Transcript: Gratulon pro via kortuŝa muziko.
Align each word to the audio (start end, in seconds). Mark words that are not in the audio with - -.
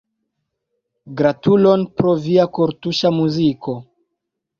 Gratulon 1.19 1.83
pro 1.99 2.13
via 2.23 2.47
kortuŝa 2.59 3.13
muziko. 3.19 3.77